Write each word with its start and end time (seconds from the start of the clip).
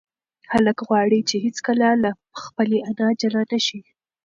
هلک 0.51 0.77
غواړي 0.87 1.19
چې 1.29 1.35
هیڅکله 1.45 1.89
له 2.03 2.11
خپلې 2.43 2.77
انا 2.89 3.07
جلا 3.21 3.43
نشي. 3.51 3.79